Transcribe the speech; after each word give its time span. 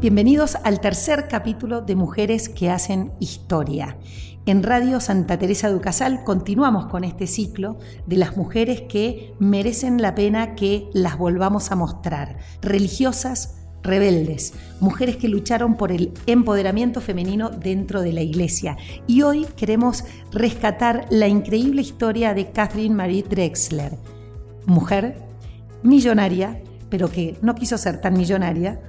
Bienvenidos 0.00 0.56
al 0.64 0.80
tercer 0.80 1.28
capítulo 1.28 1.82
de 1.82 1.94
Mujeres 1.94 2.48
que 2.48 2.70
hacen 2.70 3.12
historia. 3.20 3.98
En 4.46 4.62
Radio 4.62 4.98
Santa 4.98 5.38
Teresa 5.38 5.68
de 5.68 5.74
Ucasal 5.74 6.24
continuamos 6.24 6.86
con 6.86 7.04
este 7.04 7.26
ciclo 7.26 7.76
de 8.06 8.16
las 8.16 8.34
mujeres 8.34 8.84
que 8.88 9.34
merecen 9.38 10.00
la 10.00 10.14
pena 10.14 10.54
que 10.54 10.88
las 10.94 11.18
volvamos 11.18 11.70
a 11.70 11.76
mostrar. 11.76 12.38
Religiosas, 12.62 13.58
rebeldes, 13.82 14.54
mujeres 14.80 15.18
que 15.18 15.28
lucharon 15.28 15.76
por 15.76 15.92
el 15.92 16.14
empoderamiento 16.24 17.02
femenino 17.02 17.50
dentro 17.50 18.00
de 18.00 18.14
la 18.14 18.22
iglesia. 18.22 18.78
Y 19.06 19.20
hoy 19.20 19.44
queremos 19.54 20.04
rescatar 20.32 21.08
la 21.10 21.28
increíble 21.28 21.82
historia 21.82 22.32
de 22.32 22.52
Catherine 22.52 22.94
Marie 22.94 23.24
Drexler, 23.28 23.98
mujer 24.64 25.18
millonaria, 25.82 26.62
pero 26.88 27.10
que 27.10 27.36
no 27.42 27.54
quiso 27.54 27.76
ser 27.76 28.00
tan 28.00 28.14
millonaria, 28.14 28.80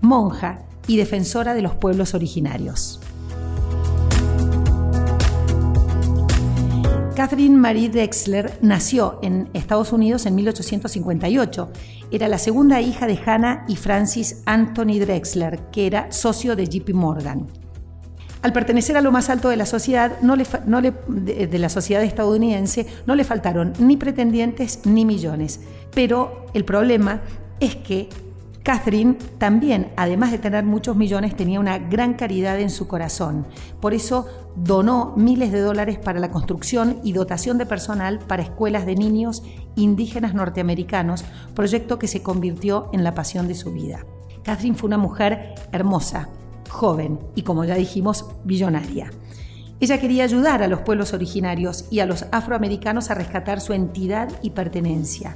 monja 0.00 0.60
y 0.86 0.96
defensora 0.96 1.54
de 1.54 1.62
los 1.62 1.74
pueblos 1.74 2.14
originarios. 2.14 3.00
Catherine 7.20 7.58
Marie 7.58 7.90
Drexler 7.90 8.58
nació 8.62 9.18
en 9.22 9.50
Estados 9.52 9.92
Unidos 9.92 10.24
en 10.24 10.34
1858. 10.36 11.70
Era 12.10 12.28
la 12.28 12.38
segunda 12.38 12.80
hija 12.80 13.06
de 13.06 13.18
Hannah 13.24 13.66
y 13.68 13.76
Francis 13.76 14.42
Anthony 14.46 14.98
Drexler, 14.98 15.60
que 15.70 15.86
era 15.86 16.10
socio 16.12 16.56
de 16.56 16.66
JP 16.66 16.94
Morgan. 16.94 17.46
Al 18.40 18.54
pertenecer 18.54 18.96
a 18.96 19.02
lo 19.02 19.12
más 19.12 19.28
alto 19.28 19.50
de 19.50 19.58
la 19.58 19.66
sociedad, 19.66 20.18
de 20.18 21.58
la 21.58 21.68
sociedad 21.68 22.02
estadounidense, 22.02 22.86
no 23.04 23.14
le 23.14 23.24
faltaron 23.24 23.74
ni 23.78 23.98
pretendientes 23.98 24.80
ni 24.86 25.04
millones. 25.04 25.60
Pero 25.92 26.46
el 26.54 26.64
problema 26.64 27.20
es 27.60 27.76
que 27.76 28.08
Catherine 28.70 29.14
también, 29.38 29.90
además 29.96 30.30
de 30.30 30.38
tener 30.38 30.62
muchos 30.62 30.94
millones, 30.94 31.34
tenía 31.34 31.58
una 31.58 31.80
gran 31.80 32.14
caridad 32.14 32.60
en 32.60 32.70
su 32.70 32.86
corazón. 32.86 33.48
Por 33.80 33.94
eso 33.94 34.28
donó 34.54 35.12
miles 35.16 35.50
de 35.50 35.58
dólares 35.58 35.98
para 35.98 36.20
la 36.20 36.30
construcción 36.30 37.00
y 37.02 37.12
dotación 37.12 37.58
de 37.58 37.66
personal 37.66 38.20
para 38.20 38.44
escuelas 38.44 38.86
de 38.86 38.94
niños 38.94 39.42
indígenas 39.74 40.34
norteamericanos, 40.34 41.24
proyecto 41.52 41.98
que 41.98 42.06
se 42.06 42.22
convirtió 42.22 42.90
en 42.92 43.02
la 43.02 43.12
pasión 43.12 43.48
de 43.48 43.56
su 43.56 43.72
vida. 43.72 44.06
Catherine 44.44 44.76
fue 44.76 44.86
una 44.86 44.98
mujer 44.98 45.56
hermosa, 45.72 46.28
joven 46.68 47.18
y, 47.34 47.42
como 47.42 47.64
ya 47.64 47.74
dijimos, 47.74 48.24
billonaria. 48.44 49.10
Ella 49.80 49.98
quería 49.98 50.22
ayudar 50.22 50.62
a 50.62 50.68
los 50.68 50.82
pueblos 50.82 51.12
originarios 51.12 51.86
y 51.90 51.98
a 51.98 52.06
los 52.06 52.24
afroamericanos 52.30 53.10
a 53.10 53.14
rescatar 53.14 53.60
su 53.60 53.72
entidad 53.72 54.30
y 54.42 54.50
pertenencia. 54.50 55.34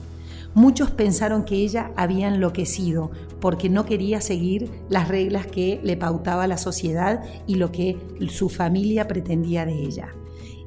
Muchos 0.54 0.92
pensaron 0.92 1.44
que 1.44 1.56
ella 1.56 1.90
había 1.96 2.28
enloquecido 2.28 3.10
porque 3.40 3.68
no 3.68 3.84
quería 3.84 4.20
seguir 4.20 4.70
las 4.88 5.08
reglas 5.08 5.46
que 5.46 5.80
le 5.82 5.96
pautaba 5.96 6.46
la 6.46 6.58
sociedad 6.58 7.24
y 7.46 7.56
lo 7.56 7.72
que 7.72 7.98
su 8.28 8.48
familia 8.48 9.08
pretendía 9.08 9.66
de 9.66 9.82
ella. 9.82 10.14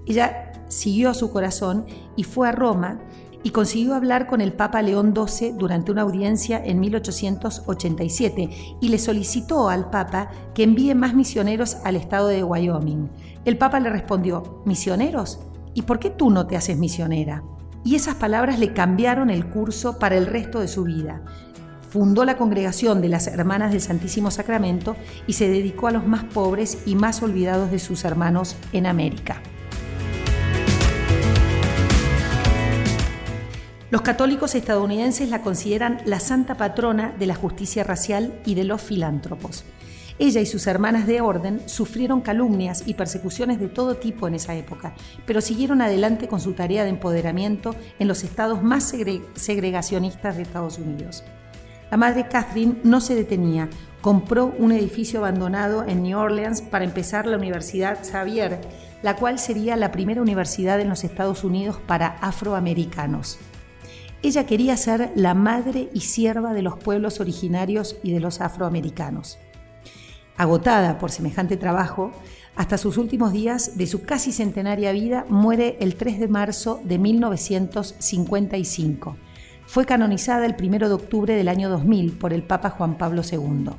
Ella 0.05 0.51
siguió 0.67 1.09
a 1.09 1.13
su 1.13 1.31
corazón 1.31 1.85
y 2.17 2.23
fue 2.23 2.49
a 2.49 2.51
Roma 2.51 2.99
y 3.43 3.51
consiguió 3.51 3.95
hablar 3.95 4.27
con 4.27 4.41
el 4.41 4.51
Papa 4.51 4.81
León 4.81 5.13
XII 5.15 5.53
durante 5.57 5.91
una 5.91 6.01
audiencia 6.01 6.61
en 6.63 6.81
1887 6.81 8.49
y 8.81 8.89
le 8.89 8.99
solicitó 8.99 9.69
al 9.69 9.89
Papa 9.89 10.29
que 10.53 10.63
envíe 10.63 10.95
más 10.95 11.13
misioneros 11.13 11.77
al 11.85 11.95
estado 11.95 12.27
de 12.27 12.43
Wyoming. 12.43 13.09
El 13.45 13.57
Papa 13.57 13.79
le 13.79 13.89
respondió, 13.89 14.61
¿misioneros? 14.65 15.39
¿Y 15.73 15.83
por 15.83 15.99
qué 15.99 16.09
tú 16.09 16.29
no 16.29 16.45
te 16.45 16.57
haces 16.57 16.77
misionera? 16.77 17.41
Y 17.87 17.95
esas 17.95 18.15
palabras 18.15 18.59
le 18.59 18.73
cambiaron 18.73 19.29
el 19.29 19.45
curso 19.45 19.97
para 19.97 20.17
el 20.17 20.25
resto 20.25 20.59
de 20.59 20.67
su 20.67 20.83
vida. 20.83 21.21
Fundó 21.89 22.25
la 22.25 22.35
congregación 22.35 23.01
de 23.01 23.07
las 23.07 23.27
Hermanas 23.27 23.71
del 23.71 23.79
Santísimo 23.79 24.29
Sacramento 24.29 24.97
y 25.25 25.33
se 25.33 25.47
dedicó 25.47 25.87
a 25.87 25.91
los 25.91 26.05
más 26.05 26.25
pobres 26.25 26.79
y 26.85 26.95
más 26.95 27.23
olvidados 27.23 27.71
de 27.71 27.79
sus 27.79 28.03
hermanos 28.03 28.57
en 28.73 28.87
América. 28.87 29.41
Los 33.89 34.01
católicos 34.01 34.53
estadounidenses 34.53 35.29
la 35.29 35.41
consideran 35.41 36.01
la 36.03 36.19
santa 36.19 36.57
patrona 36.57 37.15
de 37.17 37.25
la 37.25 37.35
justicia 37.35 37.85
racial 37.85 38.37
y 38.45 38.55
de 38.55 38.65
los 38.65 38.81
filántropos. 38.81 39.63
Ella 40.19 40.41
y 40.41 40.47
sus 40.47 40.65
hermanas 40.65 41.05
de 41.05 41.21
orden 41.21 41.61
sufrieron 41.67 42.21
calumnias 42.21 42.83
y 42.87 42.95
persecuciones 42.95 43.59
de 43.59 43.67
todo 43.67 43.95
tipo 43.95 44.27
en 44.27 44.33
esa 44.33 44.55
época, 44.55 44.95
pero 45.27 45.41
siguieron 45.41 45.81
adelante 45.81 46.27
con 46.27 46.39
su 46.39 46.53
tarea 46.53 46.83
de 46.83 46.89
empoderamiento 46.89 47.75
en 47.99 48.07
los 48.07 48.23
estados 48.23 48.63
más 48.63 48.93
segregacionistas 49.35 50.35
de 50.35 50.41
Estados 50.41 50.79
Unidos. 50.79 51.23
La 51.91 51.97
madre 51.97 52.27
Catherine 52.27 52.79
no 52.83 52.99
se 52.99 53.15
detenía, 53.15 53.69
compró 54.01 54.53
un 54.57 54.71
edificio 54.71 55.19
abandonado 55.19 55.85
en 55.87 56.01
New 56.01 56.17
Orleans 56.17 56.61
para 56.61 56.83
empezar 56.83 57.27
la 57.27 57.37
Universidad 57.37 57.99
Xavier, 58.03 58.59
la 59.03 59.15
cual 59.15 59.37
sería 59.37 59.75
la 59.75 59.91
primera 59.91 60.21
universidad 60.21 60.81
en 60.81 60.89
los 60.89 61.03
Estados 61.03 61.43
Unidos 61.43 61.79
para 61.85 62.17
afroamericanos. 62.21 63.37
Ella 64.23 64.47
quería 64.47 64.75
ser 64.75 65.11
la 65.15 65.35
madre 65.35 65.89
y 65.93 66.01
sierva 66.01 66.53
de 66.53 66.63
los 66.63 66.77
pueblos 66.77 67.19
originarios 67.19 67.97
y 68.01 68.11
de 68.11 68.19
los 68.19 68.41
afroamericanos. 68.41 69.37
Agotada 70.37 70.99
por 70.99 71.09
semejante 71.09 71.57
trabajo, 71.57 72.11
hasta 72.55 72.77
sus 72.77 72.97
últimos 72.97 73.33
días 73.33 73.75
de 73.77 73.87
su 73.87 74.03
casi 74.03 74.31
centenaria 74.31 74.91
vida 74.91 75.25
muere 75.29 75.77
el 75.79 75.95
3 75.95 76.19
de 76.19 76.27
marzo 76.27 76.79
de 76.83 76.99
1955. 76.99 79.17
Fue 79.65 79.85
canonizada 79.85 80.45
el 80.45 80.55
1 80.59 80.89
de 80.89 80.93
octubre 80.93 81.35
del 81.35 81.47
año 81.49 81.69
2000 81.69 82.11
por 82.13 82.33
el 82.33 82.43
Papa 82.43 82.69
Juan 82.69 82.99
Pablo 82.99 83.23
II. 83.29 83.71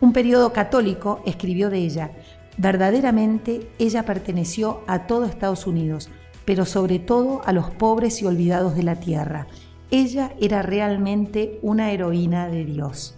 Un 0.00 0.12
periodo 0.12 0.52
católico 0.52 1.22
escribió 1.26 1.70
de 1.70 1.78
ella, 1.78 2.12
verdaderamente 2.56 3.68
ella 3.78 4.04
perteneció 4.04 4.82
a 4.86 5.06
todo 5.06 5.24
Estados 5.24 5.66
Unidos, 5.66 6.08
pero 6.44 6.66
sobre 6.66 7.00
todo 7.00 7.42
a 7.44 7.52
los 7.52 7.68
pobres 7.70 8.22
y 8.22 8.26
olvidados 8.26 8.76
de 8.76 8.84
la 8.84 8.94
tierra. 8.96 9.48
Ella 9.90 10.32
era 10.40 10.62
realmente 10.62 11.58
una 11.62 11.90
heroína 11.90 12.48
de 12.48 12.64
Dios. 12.64 13.16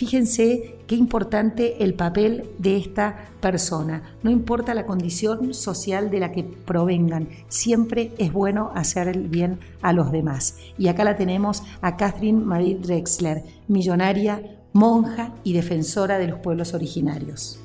Fíjense 0.00 0.76
qué 0.86 0.94
importante 0.94 1.84
el 1.84 1.92
papel 1.92 2.48
de 2.56 2.78
esta 2.78 3.28
persona. 3.42 4.02
No 4.22 4.30
importa 4.30 4.72
la 4.72 4.86
condición 4.86 5.52
social 5.52 6.08
de 6.08 6.20
la 6.20 6.32
que 6.32 6.42
provengan, 6.42 7.28
siempre 7.48 8.14
es 8.16 8.32
bueno 8.32 8.72
hacer 8.74 9.08
el 9.08 9.28
bien 9.28 9.58
a 9.82 9.92
los 9.92 10.10
demás. 10.10 10.56
Y 10.78 10.88
acá 10.88 11.04
la 11.04 11.16
tenemos 11.16 11.64
a 11.82 11.98
Catherine 11.98 12.42
Marie 12.42 12.78
Drexler, 12.78 13.44
millonaria, 13.68 14.40
monja 14.72 15.34
y 15.44 15.52
defensora 15.52 16.18
de 16.18 16.28
los 16.28 16.38
pueblos 16.38 16.72
originarios. 16.72 17.60